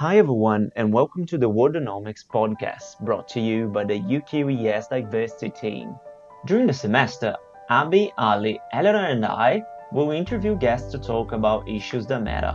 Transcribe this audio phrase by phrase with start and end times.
[0.00, 5.50] Hi, everyone, and welcome to the Worldonomics podcast brought to you by the UQES Diversity
[5.50, 5.96] team.
[6.46, 7.34] During the semester,
[7.68, 12.54] Abby, Ali, Eleanor, and I will interview guests to talk about issues that matter.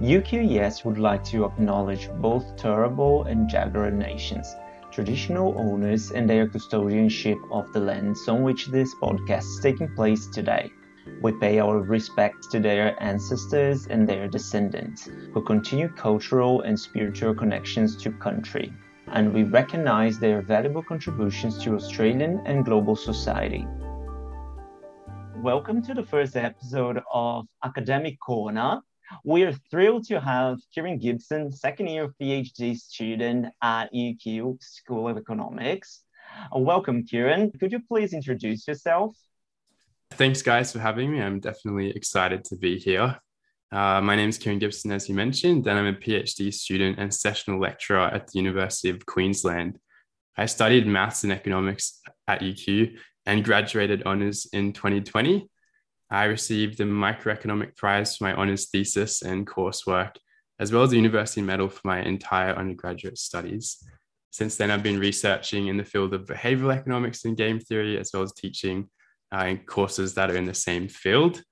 [0.00, 4.54] UQES would like to acknowledge both Turrbal and Jagera nations,
[4.92, 10.28] traditional owners, and their custodianship of the lands on which this podcast is taking place
[10.28, 10.70] today.
[11.20, 17.34] We pay our respects to their ancestors and their descendants, who continue cultural and spiritual
[17.34, 18.72] connections to country,
[19.08, 23.66] and we recognize their valuable contributions to Australian and global society.
[25.36, 28.80] Welcome to the first episode of Academic Corner.
[29.24, 36.04] We're thrilled to have Kieran Gibson, second year PhD student at UQ School of Economics.
[36.54, 37.50] Welcome, Kieran.
[37.58, 39.16] Could you please introduce yourself?
[40.12, 41.22] Thanks, guys, for having me.
[41.22, 43.18] I'm definitely excited to be here.
[43.70, 47.12] Uh, my name is Kieran Gibson, as you mentioned, and I'm a PhD student and
[47.12, 49.78] sessional lecturer at the University of Queensland.
[50.36, 52.96] I studied maths and economics at UQ
[53.26, 55.48] and graduated honours in 2020.
[56.10, 60.16] I received the Microeconomic Prize for my honours thesis and coursework,
[60.58, 63.84] as well as a university medal for my entire undergraduate studies.
[64.30, 68.10] Since then, I've been researching in the field of behavioral economics and game theory, as
[68.14, 68.88] well as teaching
[69.32, 71.42] uh, courses that are in the same field.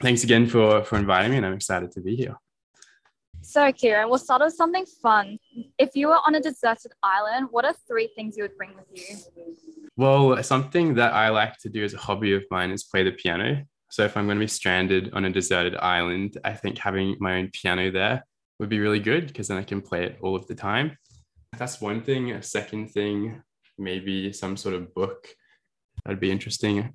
[0.00, 2.36] Thanks again for, for inviting me, and I'm excited to be here.
[3.42, 5.38] So, Kieran, we'll start with something fun.
[5.78, 8.86] If you were on a deserted island, what are three things you would bring with
[8.90, 9.16] you?
[9.96, 13.12] Well, something that I like to do as a hobby of mine is play the
[13.12, 13.64] piano.
[13.90, 17.36] So, if I'm going to be stranded on a deserted island, I think having my
[17.36, 18.24] own piano there
[18.58, 20.96] would be really good because then I can play it all of the time.
[21.58, 22.32] That's one thing.
[22.32, 23.42] A second thing,
[23.78, 25.28] maybe some sort of book.
[26.04, 26.94] That'd be interesting.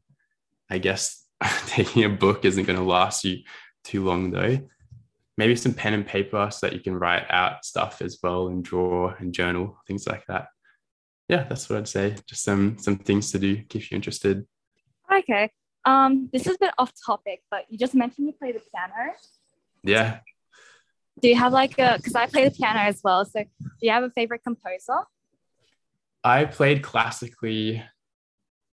[0.69, 1.25] I guess
[1.67, 3.39] taking a book isn't going to last you
[3.83, 4.59] too long though.
[5.37, 8.63] Maybe some pen and paper so that you can write out stuff as well and
[8.63, 10.47] draw and journal, things like that.
[11.29, 12.15] Yeah, that's what I'd say.
[12.27, 14.45] Just some some things to do, keep you're interested.
[15.11, 15.51] Okay.
[15.85, 19.13] Um, this is a bit off topic, but you just mentioned you play the piano.
[19.83, 20.19] Yeah.
[21.21, 23.23] Do you have like a because I play the piano as well.
[23.25, 25.05] So do you have a favorite composer?
[26.23, 27.83] I played classically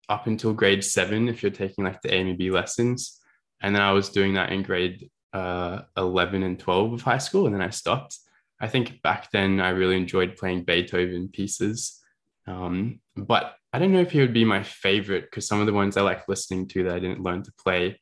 [0.08, 3.20] up until grade seven if you're taking like the A and B lessons.
[3.62, 7.46] And then I was doing that in grade uh, 11 and 12 of high school.
[7.46, 8.18] And then I stopped.
[8.60, 12.00] I think back then I really enjoyed playing Beethoven pieces.
[12.46, 15.72] Um, but I don't know if he would be my favorite because some of the
[15.72, 18.00] ones I like listening to that I didn't learn to play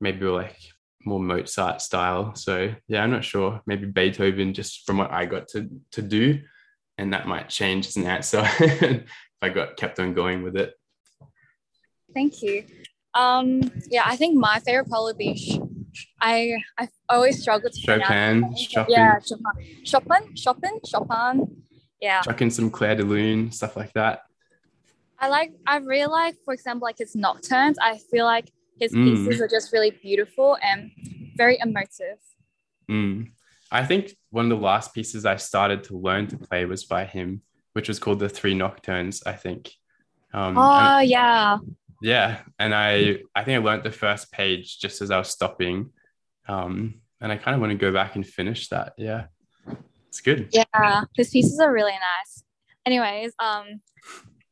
[0.00, 0.58] maybe were like
[1.04, 2.34] more Mozart style.
[2.34, 3.60] So yeah, I'm not sure.
[3.66, 6.40] Maybe Beethoven just from what I got to to do.
[6.98, 9.04] And that might change as an answer if
[9.42, 10.74] I got kept on going with it.
[12.14, 12.64] Thank you.
[13.14, 13.60] Um,
[13.90, 15.60] yeah, I think my favorite probably be
[16.20, 18.86] I I always struggle to Chopin, Chopin.
[18.88, 21.62] Yeah, Chopin, Chopin, Chopin, Chopin.
[22.00, 22.20] Yeah.
[22.22, 24.22] Chucking some Clair de Lune, stuff like that.
[25.18, 25.52] I like.
[25.66, 27.76] I really like, for example, like his nocturnes.
[27.80, 29.40] I feel like his pieces mm.
[29.40, 30.90] are just really beautiful and
[31.36, 32.18] very emotive.
[32.90, 33.30] Mm.
[33.70, 37.04] I think one of the last pieces I started to learn to play was by
[37.04, 37.42] him,
[37.72, 39.22] which was called the Three Nocturnes.
[39.24, 39.70] I think.
[40.32, 41.58] Um, oh yeah
[42.02, 45.90] yeah and i i think i learned the first page just as i was stopping
[46.48, 49.26] um and i kind of want to go back and finish that yeah
[50.08, 52.44] it's good yeah his pieces are really nice
[52.86, 53.80] anyways um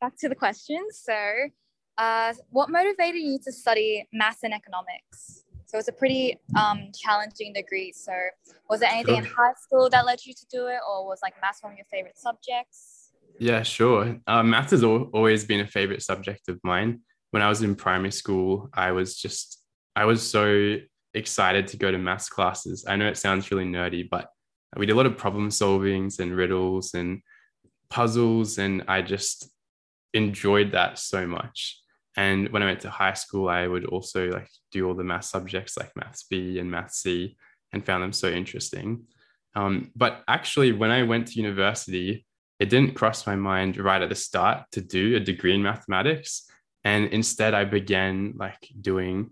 [0.01, 1.15] back to the questions so
[1.99, 7.55] uh what motivated you to study maths and economics so it's a pretty um, challenging
[7.55, 7.93] degree.
[7.93, 8.13] So
[8.69, 9.25] was there anything sure.
[9.25, 11.79] in high school that led you to do it, or was like maths one of
[11.79, 13.13] your favorite subjects?
[13.39, 14.19] Yeah, sure.
[14.27, 17.01] Uh, math has always been a favorite subject of mine
[17.33, 19.59] when I was in primary school, I was just,
[19.97, 20.77] I was so
[21.15, 22.85] excited to go to maths classes.
[22.87, 24.29] I know it sounds really nerdy, but
[24.77, 27.23] we did a lot of problem solvings and riddles and
[27.91, 28.59] puzzles.
[28.59, 29.51] And I just
[30.13, 31.81] enjoyed that so much.
[32.19, 35.25] And when I went to high school, I would also like do all the math
[35.25, 37.37] subjects like maths B and maths C
[37.73, 39.05] and found them so interesting.
[39.55, 42.27] Um, but actually, when I went to university,
[42.59, 46.51] it didn't cross my mind right at the start to do a degree in mathematics
[46.85, 49.31] and instead I began like doing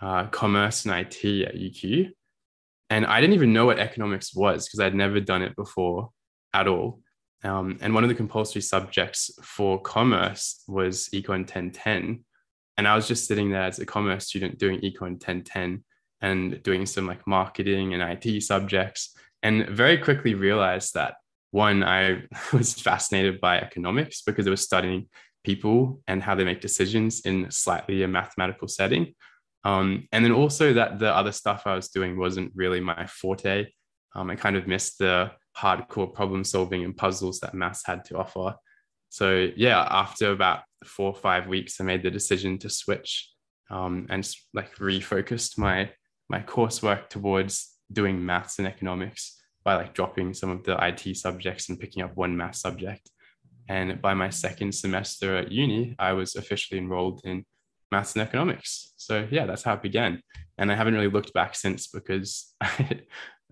[0.00, 2.10] uh, commerce and IT at UQ.
[2.88, 6.10] And I didn't even know what economics was because I'd never done it before
[6.52, 7.00] at all.
[7.42, 12.24] Um, and one of the compulsory subjects for commerce was Econ 1010.
[12.76, 15.84] And I was just sitting there as a commerce student doing Econ 1010
[16.20, 19.16] and doing some like marketing and IT subjects.
[19.42, 21.14] And very quickly realized that
[21.50, 25.08] one, I was fascinated by economics because i was studying
[25.44, 29.14] people and how they make decisions in slightly a mathematical setting.
[29.64, 33.66] Um, and then also that the other stuff I was doing wasn't really my forte.
[34.14, 38.18] Um, I kind of missed the hardcore problem solving and puzzles that maths had to
[38.18, 38.54] offer.
[39.10, 43.28] So yeah, after about four or five weeks, I made the decision to switch
[43.70, 45.90] um, and like refocused my
[46.28, 51.68] my coursework towards doing maths and economics by like dropping some of the IT subjects
[51.68, 53.10] and picking up one math subject.
[53.68, 57.44] And by my second semester at uni, I was officially enrolled in
[57.92, 58.92] maths and economics.
[58.96, 60.22] So yeah, that's how it began.
[60.58, 63.02] And I haven't really looked back since because I,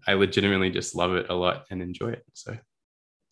[0.06, 2.24] I legitimately just love it a lot and enjoy it.
[2.34, 2.56] So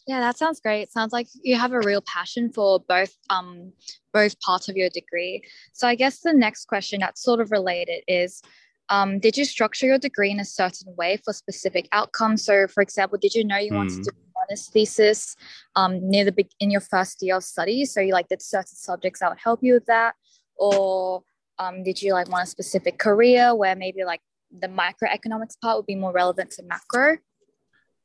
[0.06, 0.93] yeah, that sounds great.
[0.93, 3.73] Sounds like you have a real passion for both um
[4.12, 5.43] both parts of your degree.
[5.73, 8.40] So I guess the next question that's sort of related is
[8.88, 12.44] um, did you structure your degree in a certain way for specific outcomes?
[12.44, 13.76] So, for example, did you know you mm.
[13.76, 14.17] wanted to do
[14.48, 15.37] honors thesis
[15.75, 17.84] um, near the in your first year of study?
[17.84, 20.14] So you like did certain subjects that would help you with that,
[20.56, 21.22] or
[21.58, 24.20] um, did you like want a specific career where maybe like
[24.56, 27.19] the microeconomics part would be more relevant to macro?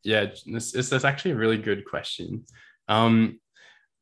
[0.03, 2.45] Yeah, this is that's actually a really good question.
[2.87, 3.39] Um,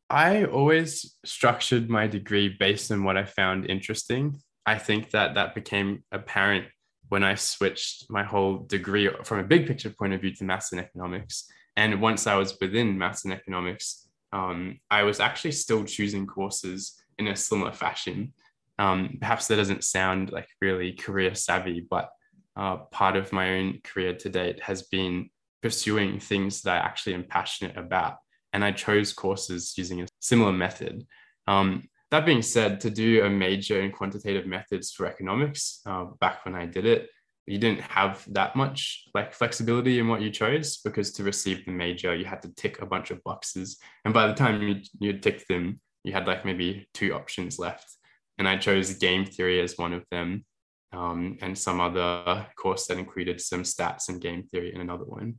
[0.10, 4.40] I always structured my degree based on what I found interesting.
[4.66, 6.66] I think that that became apparent
[7.10, 10.72] when I switched my whole degree from a big picture point of view to maths
[10.72, 11.46] and economics.
[11.80, 17.02] And once I was within maths and economics, um, I was actually still choosing courses
[17.18, 18.34] in a similar fashion.
[18.78, 22.10] Um, perhaps that doesn't sound like really career savvy, but
[22.58, 25.30] uh, part of my own career to date has been
[25.62, 28.18] pursuing things that I actually am passionate about.
[28.52, 31.08] And I chose courses using a similar method.
[31.48, 36.44] Um, that being said, to do a major in quantitative methods for economics, uh, back
[36.44, 37.08] when I did it,
[37.50, 41.72] you didn't have that much like flexibility in what you chose because to receive the
[41.72, 43.80] major, you had to tick a bunch of boxes.
[44.06, 47.90] And by the time you you ticked them, you had like maybe two options left.
[48.38, 50.46] And I chose game theory as one of them,
[50.94, 55.38] um, and some other course that included some stats and game theory in another one.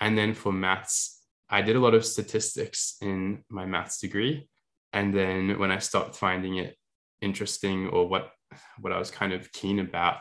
[0.00, 4.48] And then for maths, I did a lot of statistics in my maths degree.
[4.92, 6.76] And then when I stopped finding it
[7.20, 8.32] interesting or what
[8.80, 10.18] what I was kind of keen about,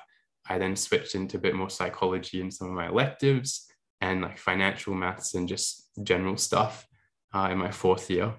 [0.48, 3.68] I then switched into a bit more psychology in some of my electives
[4.02, 6.86] and like financial maths and just general stuff
[7.34, 8.34] uh, in my fourth year.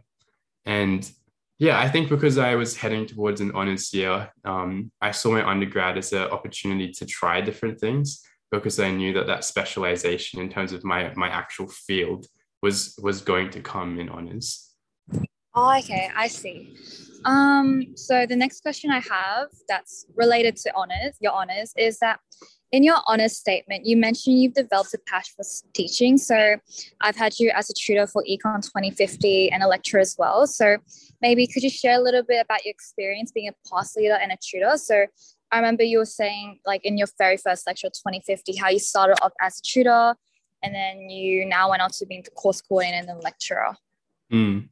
[0.65, 1.11] And
[1.59, 5.49] yeah, I think because I was heading towards an honors year, um, I saw my
[5.49, 10.49] undergrad as an opportunity to try different things because I knew that that specialization in
[10.51, 12.27] terms of my my actual field
[12.63, 14.66] was was going to come in honors.
[15.59, 16.77] Oh, okay, I see.
[17.25, 22.21] Um, so the next question I have that's related to honors, your honors, is that
[22.73, 26.19] in your honors statement, you mentioned you've developed a passion for teaching.
[26.19, 26.57] So
[27.01, 30.47] I've had you as a tutor for Econ 2050 and a lecturer as well.
[30.47, 30.77] So
[31.23, 34.33] maybe could you share a little bit about your experience being a pass leader and
[34.33, 34.77] a tutor?
[34.77, 35.07] So
[35.53, 39.17] I remember you were saying, like in your very first lecture, 2050, how you started
[39.23, 40.17] off as a tutor
[40.63, 43.75] and then you now went on to being the course coordinator and then lecturer.
[44.31, 44.69] Mm.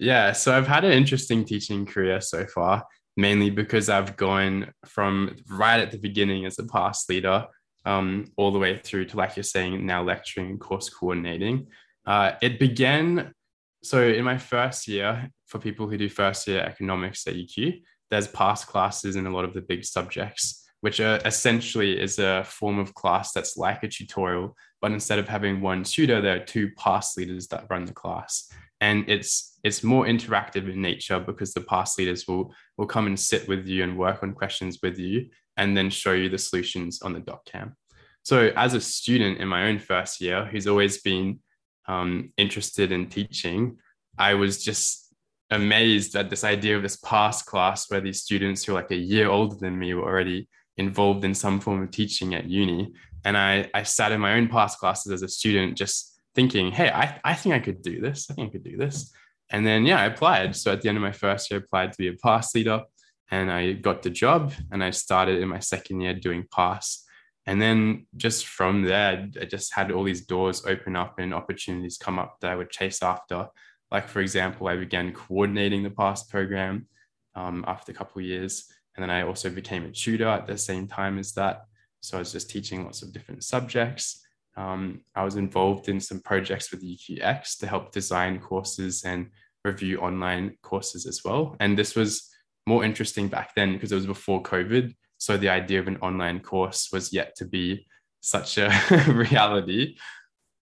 [0.00, 2.86] Yeah, so I've had an interesting teaching career so far,
[3.18, 7.46] mainly because I've gone from right at the beginning as a pass leader
[7.84, 11.66] um, all the way through to, like you're saying, now lecturing and course coordinating.
[12.06, 13.34] Uh, it began,
[13.82, 18.26] so in my first year, for people who do first year economics at UQ, there's
[18.26, 22.78] pass classes in a lot of the big subjects, which are essentially is a form
[22.78, 26.70] of class that's like a tutorial, but instead of having one tutor, there are two
[26.78, 28.50] pass leaders that run the class.
[28.80, 33.18] And it's it's more interactive in nature because the pass leaders will will come and
[33.18, 37.02] sit with you and work on questions with you and then show you the solutions
[37.02, 37.76] on the doc cam.
[38.22, 41.40] So as a student in my own first year, who's always been
[41.86, 43.78] um, interested in teaching,
[44.18, 45.14] I was just
[45.50, 48.96] amazed at this idea of this pass class where these students who are like a
[48.96, 52.92] year older than me were already involved in some form of teaching at uni.
[53.24, 56.90] And I, I sat in my own pass classes as a student just thinking, hey,
[56.90, 58.28] I, I think I could do this.
[58.30, 59.12] I think I could do this.
[59.50, 60.54] And then, yeah, I applied.
[60.54, 62.82] So at the end of my first year, I applied to be a pass leader
[63.30, 67.04] and I got the job and I started in my second year doing pass.
[67.46, 71.98] And then just from there, I just had all these doors open up and opportunities
[71.98, 73.48] come up that I would chase after.
[73.90, 76.86] Like, for example, I began coordinating the pass program
[77.34, 78.66] um, after a couple of years.
[78.94, 81.62] And then I also became a tutor at the same time as that.
[82.00, 84.24] So I was just teaching lots of different subjects.
[84.56, 89.30] Um, I was involved in some projects with UQX to help design courses and
[89.64, 91.56] review online courses as well.
[91.60, 92.28] And this was
[92.66, 94.94] more interesting back then because it was before COVID.
[95.18, 97.86] So the idea of an online course was yet to be
[98.20, 98.70] such a
[99.08, 99.96] reality.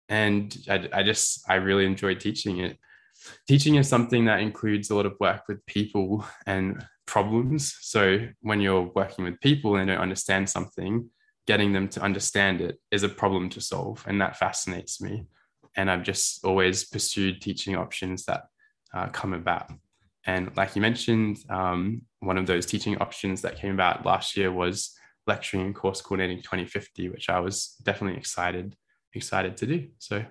[0.09, 2.79] And I, I just, I really enjoyed teaching it
[3.47, 7.77] teaching is something that includes a lot of work with people and problems.
[7.81, 11.11] So when you're working with people and don't understand something,
[11.47, 14.05] getting them to understand it is a problem to solve.
[14.07, 15.27] And that fascinates me.
[15.77, 18.45] and I've just always pursued teaching options that
[18.95, 19.71] uh, come about.
[20.27, 24.53] And like you mentioned, um, one of those teaching options that came about last year
[24.53, 24.95] was
[25.27, 28.77] lecturing and course coordinating 2050, which I was definitely excited
[29.13, 29.89] excited to do.
[29.99, 30.25] So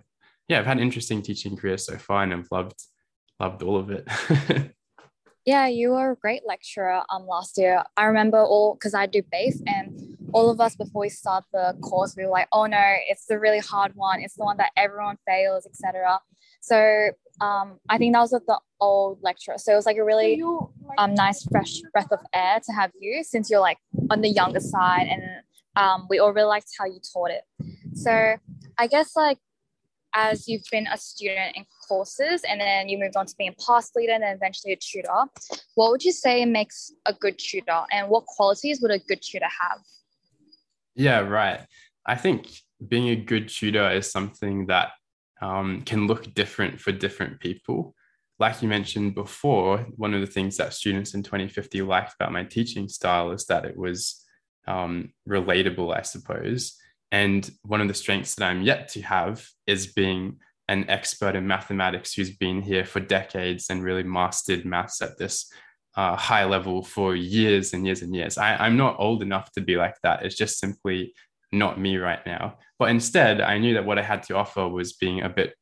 [0.48, 2.82] yeah, I've had an interesting teaching career so far, and I've loved
[3.39, 4.08] loved all of it.
[5.46, 7.84] yeah, you were a great lecturer um last year.
[7.96, 9.93] I remember all because I do base and
[10.34, 13.40] all of us before we start the course, we were like, oh no, it's the
[13.40, 14.22] really hard one.
[14.22, 16.20] It's the one that everyone fails, etc.
[16.62, 17.10] So
[17.42, 19.58] um, I think that was with the old lecturer.
[19.58, 20.42] So it was like a really
[20.98, 23.78] um, nice fresh breath of air to have you since you're like
[24.10, 25.24] on the younger side and
[25.75, 27.44] um, we all really liked how you taught it.
[27.96, 28.36] So
[28.78, 29.40] I guess like
[30.13, 33.63] as you've been a student in courses and then you moved on to being a
[33.66, 35.10] pass leader and then eventually a tutor,
[35.75, 39.46] what would you say makes a good tutor and what qualities would a good tutor
[39.46, 39.80] have?
[40.96, 41.62] Yeah, right.
[42.06, 42.50] I think
[42.86, 44.92] being a good tutor is something that
[45.42, 47.96] um, can look different for different people.
[48.40, 52.44] Like you mentioned before, one of the things that students in 2050 liked about my
[52.44, 54.24] teaching style is that it was
[54.68, 56.78] um, relatable, I suppose.
[57.12, 61.46] And one of the strengths that I'm yet to have is being an expert in
[61.46, 65.52] mathematics who's been here for decades and really mastered maths at this
[65.96, 68.38] uh, high level for years and years and years.
[68.38, 70.26] I, I'm not old enough to be like that.
[70.26, 71.14] It's just simply
[71.52, 72.58] not me right now.
[72.80, 75.54] But instead, I knew that what I had to offer was being a bit,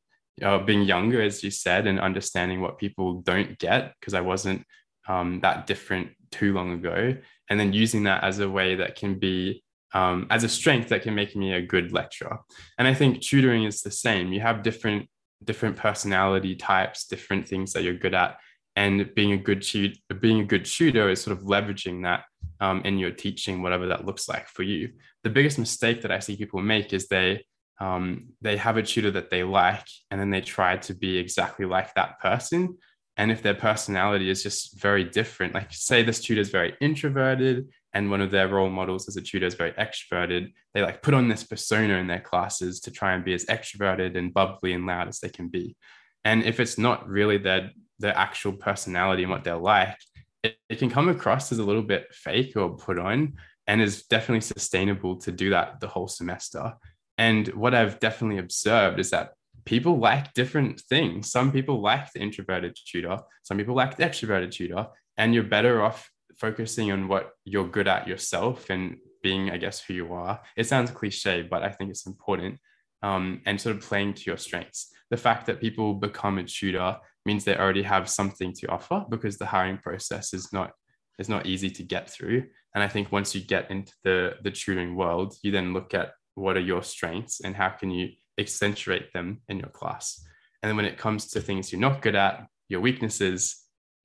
[0.41, 4.65] uh, being younger, as you said, and understanding what people don't get because I wasn't
[5.07, 7.15] um, that different too long ago.
[7.49, 11.03] And then using that as a way that can be, um, as a strength that
[11.03, 12.39] can make me a good lecturer.
[12.77, 14.31] And I think tutoring is the same.
[14.31, 15.09] You have different
[15.43, 18.37] different personality types, different things that you're good at
[18.75, 22.23] and being a good tutor, being a good tutor is sort of leveraging that
[22.59, 24.91] um, in your teaching, whatever that looks like for you.
[25.23, 27.43] The biggest mistake that I see people make is they
[27.79, 31.65] um, they have a tutor that they like, and then they try to be exactly
[31.65, 32.77] like that person.
[33.17, 37.67] And if their personality is just very different, like say this tutor is very introverted,
[37.93, 41.13] and one of their role models as a tutor is very extroverted, they like put
[41.13, 44.85] on this persona in their classes to try and be as extroverted and bubbly and
[44.85, 45.75] loud as they can be.
[46.23, 49.97] And if it's not really their their actual personality and what they're like,
[50.43, 53.33] it, it can come across as a little bit fake or put on
[53.67, 56.73] and is definitely sustainable to do that the whole semester.
[57.17, 59.33] And what I've definitely observed is that
[59.65, 61.31] people like different things.
[61.31, 65.83] Some people like the introverted tutor, some people like the extroverted tutor, and you're better
[65.83, 70.41] off focusing on what you're good at yourself and being, I guess, who you are.
[70.57, 72.59] It sounds cliche, but I think it's important
[73.03, 74.91] um, and sort of playing to your strengths.
[75.09, 79.37] The fact that people become a tutor means they already have something to offer because
[79.37, 80.71] the hiring process is not
[81.19, 82.43] is not easy to get through.
[82.73, 86.13] And I think once you get into the the tutoring world, you then look at
[86.35, 90.23] what are your strengths and how can you accentuate them in your class.
[90.61, 93.57] And then when it comes to things you're not good at, your weaknesses,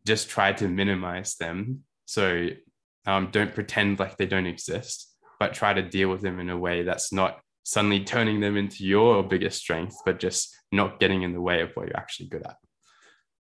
[0.07, 1.85] just try to minimize them.
[2.07, 2.49] So
[3.07, 6.59] um, don't pretend like they don't exist, but try to deal with them in a
[6.59, 11.33] way that's not suddenly turning them into your biggest strength, but just not getting in
[11.33, 12.55] the way of what you're actually good at.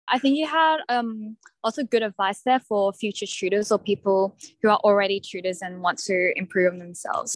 [0.07, 4.69] I think you had um, also good advice there for future tutors or people who
[4.69, 7.35] are already tutors and want to improve themselves.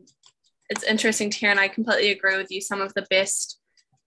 [0.70, 2.62] It's interesting to hear, and I completely agree with you.
[2.62, 3.60] Some of the best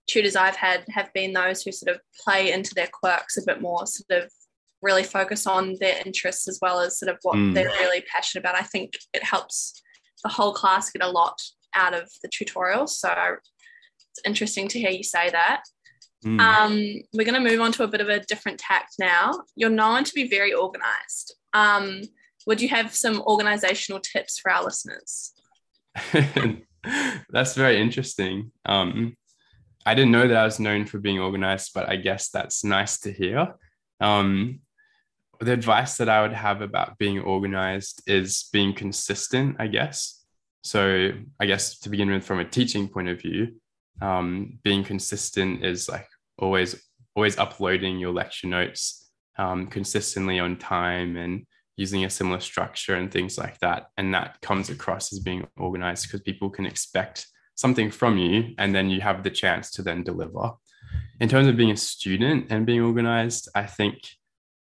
[0.07, 3.59] tutors I've had have been those who sort of play into their quirks a bit
[3.59, 4.31] more, sort of
[4.81, 7.53] really focus on their interests as well as sort of what mm.
[7.53, 8.55] they're really passionate about.
[8.55, 9.81] I think it helps
[10.23, 11.37] the whole class get a lot
[11.73, 12.87] out of the tutorial.
[12.87, 13.13] So
[14.11, 15.63] it's interesting to hear you say that.
[16.25, 16.39] Mm.
[16.39, 19.31] Um, we're going to move on to a bit of a different tact now.
[19.55, 21.35] You're known to be very organized.
[21.53, 22.01] Um,
[22.45, 25.33] would you have some organizational tips for our listeners?
[27.29, 28.51] that's very interesting.
[28.65, 29.15] Um,
[29.85, 32.99] I didn't know that I was known for being organized, but I guess that's nice
[32.99, 33.55] to hear.
[33.99, 34.59] Um,
[35.39, 40.20] the advice that I would have about being organized is being consistent, I guess.
[40.63, 43.55] So, I guess to begin with, from a teaching point of view,
[44.01, 46.81] um, being consistent is like always
[47.15, 53.11] always uploading your lecture notes um, consistently on time and using a similar structure and
[53.11, 53.87] things like that.
[53.97, 58.73] And that comes across as being organized because people can expect something from you and
[58.73, 60.51] then you have the chance to then deliver.
[61.19, 63.97] In terms of being a student and being organized i think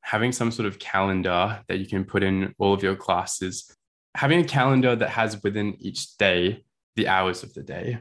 [0.02, 3.74] having some sort of calendar that you can put in all of your classes
[4.16, 6.64] having a calendar that has within each day
[6.96, 8.00] the hours of the day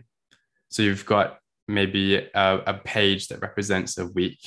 [0.71, 1.39] so you've got
[1.71, 4.39] maybe a, a page that represents a week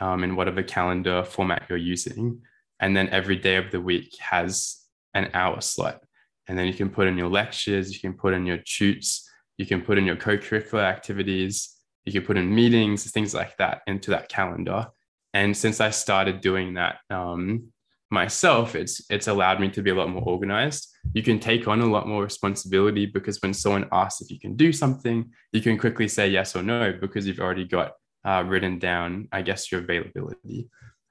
[0.00, 2.40] um, in whatever calendar format you're using.
[2.80, 4.78] And then every day of the week has
[5.14, 6.00] an hour slot.
[6.48, 9.28] And then you can put in your lectures, you can put in your tutes,
[9.58, 11.76] you can put in your co curricular activities.
[12.04, 14.88] You can put in meetings, things like that into that calendar.
[15.34, 17.71] And since I started doing that um,
[18.12, 20.88] myself, it's it's allowed me to be a lot more organized.
[21.14, 24.54] You can take on a lot more responsibility because when someone asks if you can
[24.54, 27.92] do something, you can quickly say yes or no because you've already got
[28.24, 30.68] uh, written down, I guess, your availability.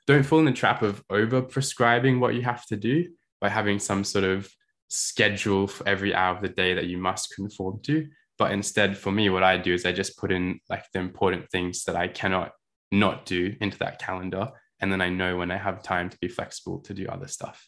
[0.07, 3.79] Don't fall in the trap of over prescribing what you have to do by having
[3.79, 4.49] some sort of
[4.89, 8.07] schedule for every hour of the day that you must conform to.
[8.37, 11.49] But instead, for me, what I do is I just put in like the important
[11.49, 12.51] things that I cannot
[12.91, 14.49] not do into that calendar.
[14.81, 17.67] And then I know when I have time to be flexible to do other stuff.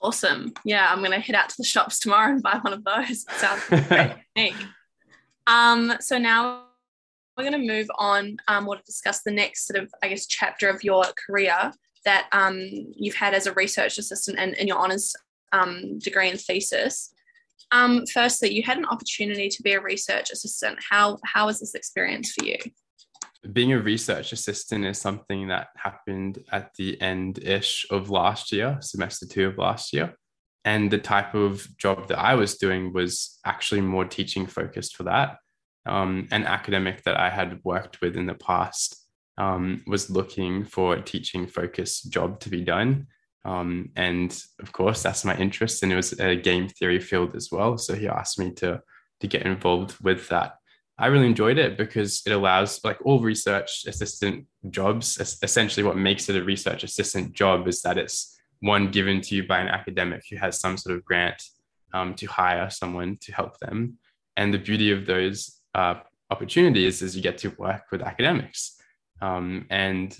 [0.00, 0.52] Awesome.
[0.64, 3.24] Yeah, I'm going to head out to the shops tomorrow and buy one of those.
[3.38, 3.62] Sounds
[4.34, 4.54] great.
[5.46, 6.64] um, so now
[7.36, 8.36] we're going to move on.
[8.46, 11.72] Um, we'll discuss the next sort of, I guess, chapter of your career
[12.04, 12.58] that um,
[12.94, 15.16] you've had as a research assistant and in your honours
[15.52, 17.14] um, degree and thesis.
[17.72, 20.78] Um, firstly, you had an opportunity to be a research assistant.
[20.90, 22.58] How how was this experience for you?
[23.52, 28.78] Being a research assistant is something that happened at the end ish of last year,
[28.80, 30.14] semester two of last year.
[30.64, 35.02] And the type of job that I was doing was actually more teaching focused for
[35.04, 35.36] that.
[35.84, 38.96] Um, an academic that I had worked with in the past
[39.36, 43.08] um, was looking for a teaching focused job to be done.
[43.44, 45.82] Um, and of course, that's my interest.
[45.82, 47.76] And it was a game theory field as well.
[47.76, 48.80] So he asked me to,
[49.20, 50.54] to get involved with that.
[50.96, 56.28] I really enjoyed it because it allows, like all research assistant jobs, essentially what makes
[56.28, 60.22] it a research assistant job is that it's one given to you by an academic
[60.30, 61.42] who has some sort of grant
[61.92, 63.98] um, to hire someone to help them.
[64.36, 65.94] And the beauty of those uh,
[66.30, 68.80] opportunities is you get to work with academics.
[69.20, 70.16] Um, and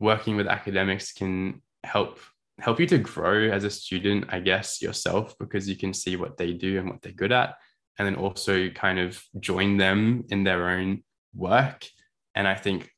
[0.00, 2.18] working with academics can help
[2.60, 6.36] help you to grow as a student, I guess, yourself, because you can see what
[6.36, 7.56] they do and what they're good at,
[7.98, 11.02] and then also kind of join them in their own
[11.34, 11.86] work.
[12.34, 12.90] And I think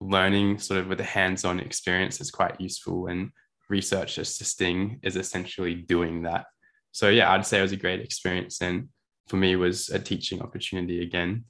[0.00, 3.30] learning sort of with a hands-on experience is quite useful and
[3.68, 6.46] research assisting is essentially doing that.
[6.92, 8.88] So yeah, I'd say it was a great experience and
[9.26, 11.44] for me was a teaching opportunity again.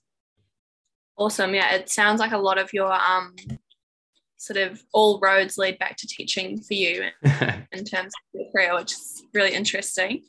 [1.16, 1.54] Awesome.
[1.54, 3.34] Yeah, it sounds like a lot of your um
[4.36, 8.74] sort of all roads lead back to teaching for you in terms of your career,
[8.74, 10.22] which is really interesting.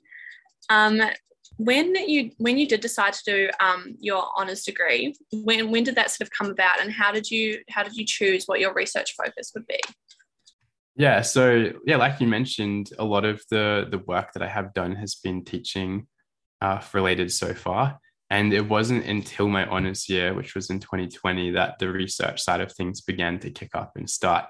[0.70, 1.02] Um,
[1.60, 5.96] when you when you did decide to do um, your honors degree, when when did
[5.96, 8.74] that sort of come about, and how did you how did you choose what your
[8.74, 9.80] research focus would be?
[10.96, 14.74] Yeah, so yeah, like you mentioned, a lot of the the work that I have
[14.74, 16.08] done has been teaching
[16.62, 18.00] uh, related so far.
[18.32, 22.62] And it wasn't until my honors year, which was in 2020, that the research side
[22.62, 24.46] of things began to kick up and start.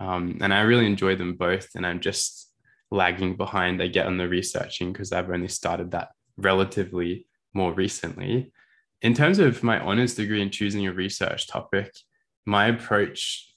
[0.00, 1.68] Um, and I really enjoy them both.
[1.76, 2.52] And I'm just
[2.90, 8.52] lagging behind, I get on the researching because I've only started that relatively more recently.
[9.00, 11.92] In terms of my honors degree and choosing a research topic,
[12.46, 13.52] my approach,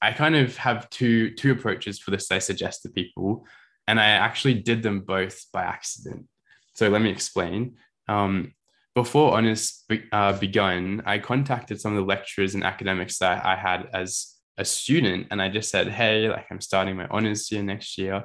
[0.00, 3.46] I kind of have two, two approaches for this I suggest to people.
[3.88, 6.26] And I actually did them both by accident.
[6.74, 7.76] So let me explain.
[8.08, 8.52] Um,
[8.94, 13.56] before honors be, uh, begun, I contacted some of the lecturers and academics that I
[13.56, 17.62] had as a student, and I just said, "Hey, like I'm starting my honors year
[17.62, 18.24] next year.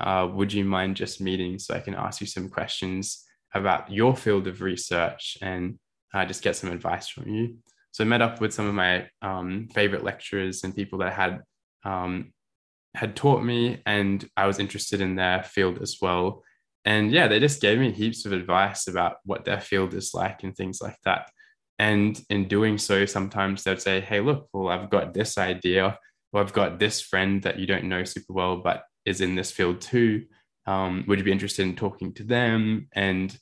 [0.00, 3.25] Uh, would you mind just meeting so I can ask you some questions
[3.56, 5.78] about your field of research and
[6.14, 7.56] uh, just get some advice from you?"
[7.92, 11.42] So I met up with some of my um, favorite lecturers and people that had
[11.84, 12.32] um,
[12.94, 16.42] had taught me, and I was interested in their field as well
[16.86, 20.44] and yeah, they just gave me heaps of advice about what their field is like
[20.44, 21.28] and things like that.
[21.80, 25.98] And in doing so, sometimes they'd say, Hey, look, well, I've got this idea,
[26.32, 29.50] or I've got this friend that you don't know super well, but is in this
[29.50, 30.26] field too.
[30.66, 32.88] Um, would you be interested in talking to them?
[32.92, 33.36] And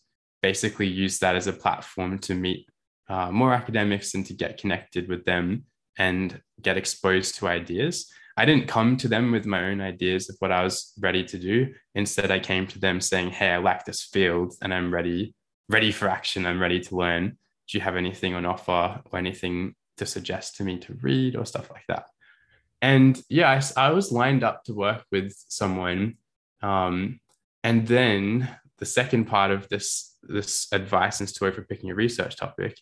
[0.45, 2.69] basically use that as a platform to meet
[3.09, 5.65] uh, more academics and to get connected with them
[5.97, 8.13] and get exposed to ideas.
[8.37, 11.39] I didn't come to them with my own ideas of what I was ready to
[11.39, 11.57] do.
[11.95, 15.35] Instead, I came to them saying, "Hey, I like this field, and I'm ready,
[15.77, 16.45] ready for action.
[16.45, 17.25] I'm ready to learn.
[17.67, 21.47] Do you have anything on offer or anything to suggest to me to read or
[21.47, 22.05] stuff like that?"
[22.83, 26.03] And yeah, I, I was lined up to work with someone,
[26.61, 26.97] um,
[27.63, 28.25] and then
[28.79, 32.79] the second part of this this advice and story for picking a research topic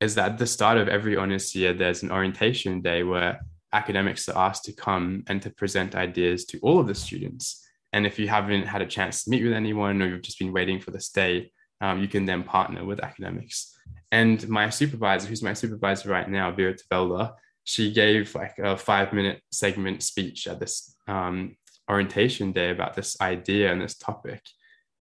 [0.00, 3.40] is that at the start of every honors year, there's an orientation day where
[3.72, 7.66] academics are asked to come and to present ideas to all of the students.
[7.92, 10.52] And if you haven't had a chance to meet with anyone or you've just been
[10.52, 13.76] waiting for this day, um, you can then partner with academics.
[14.10, 17.32] And my supervisor, who's my supervisor right now, Vera te Velde,
[17.64, 21.56] she gave like a five minute segment speech at this um,
[21.90, 24.42] orientation day about this idea and this topic.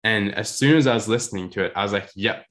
[0.03, 2.45] And as soon as I was listening to it, I was like, yep,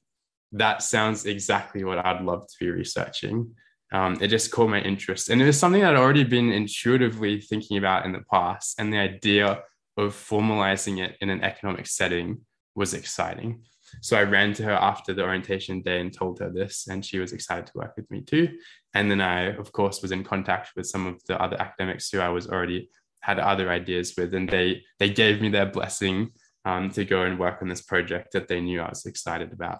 [0.53, 3.55] that sounds exactly what I'd love to be researching.
[3.91, 5.29] um, it just caught my interest.
[5.29, 8.79] And it was something I'd already been intuitively thinking about in the past.
[8.79, 9.63] And the idea
[9.97, 12.41] of formalizing it in an economic setting
[12.75, 13.63] was exciting.
[13.99, 17.19] So I ran to her after the orientation day and told her this, and she
[17.19, 18.47] was excited to work with me too.
[18.93, 22.21] And then I, of course, was in contact with some of the other academics who
[22.21, 26.31] I was already had other ideas with, and they they gave me their blessing
[26.65, 29.79] um, to go and work on this project that they knew I was excited about.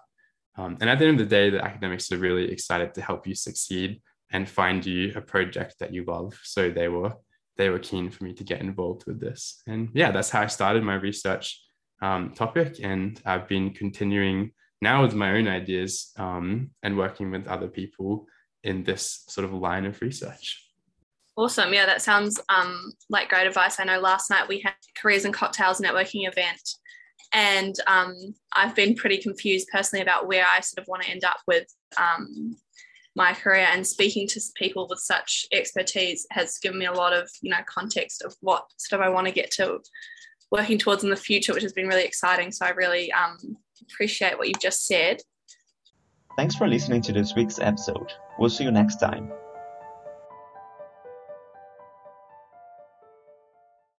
[0.57, 3.25] Um, and at the end of the day, the academics are really excited to help
[3.25, 6.37] you succeed and find you a project that you love.
[6.43, 7.13] So they were
[7.57, 9.61] they were keen for me to get involved with this.
[9.67, 11.61] And yeah, that's how I started my research
[12.01, 12.79] um, topic.
[12.81, 18.25] And I've been continuing now with my own ideas um, and working with other people
[18.63, 20.70] in this sort of line of research.
[21.37, 21.73] Awesome.
[21.73, 23.79] Yeah, that sounds um, like great advice.
[23.79, 26.61] I know last night we had Careers and Cocktails networking event
[27.33, 28.15] and um,
[28.55, 31.65] I've been pretty confused personally about where I sort of want to end up with
[31.97, 32.57] um,
[33.15, 33.67] my career.
[33.71, 37.61] And speaking to people with such expertise has given me a lot of you know
[37.67, 39.79] context of what sort of I want to get to
[40.51, 42.51] working towards in the future, which has been really exciting.
[42.51, 43.37] So I really um,
[43.81, 45.21] appreciate what you've just said.
[46.37, 48.11] Thanks for listening to this week's episode.
[48.39, 49.31] We'll see you next time.